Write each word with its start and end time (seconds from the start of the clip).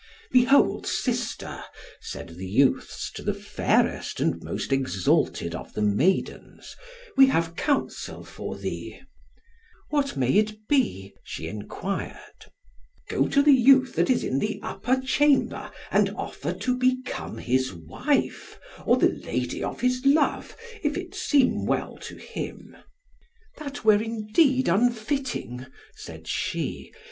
"Behold, 0.31 0.87
sister," 0.87 1.63
said 1.99 2.29
the 2.29 2.47
youths 2.47 3.11
to 3.11 3.21
the 3.21 3.35
fairest 3.35 4.19
and 4.19 4.41
most 4.41 4.71
exalted 4.71 5.53
of 5.53 5.73
the 5.73 5.81
maidens, 5.83 6.75
"we 7.15 7.27
have 7.27 7.55
counsel 7.55 8.23
for 8.23 8.57
thee." 8.57 8.99
"What 9.91 10.17
may 10.17 10.33
it 10.39 10.67
be?" 10.67 11.13
she 11.23 11.47
enquired. 11.47 12.17
"Go 13.09 13.27
to 13.27 13.43
the 13.43 13.53
youth 13.53 13.93
that 13.93 14.09
is 14.09 14.23
in 14.23 14.39
the 14.39 14.59
upper 14.63 14.99
chamber, 14.99 15.69
and 15.91 16.09
offer 16.15 16.51
to 16.51 16.75
become 16.75 17.37
his 17.37 17.71
wife, 17.71 18.59
or 18.83 18.97
the 18.97 19.09
lady 19.23 19.63
of 19.63 19.81
his 19.81 20.01
love, 20.03 20.57
if 20.83 20.97
it 20.97 21.13
seem 21.13 21.63
well 21.67 21.97
to 21.97 22.15
him." 22.15 22.75
"That 23.57 23.85
were 23.85 24.01
indeed 24.01 24.67
unfitting," 24.67 25.67
said 25.93 26.27
she. 26.27 26.91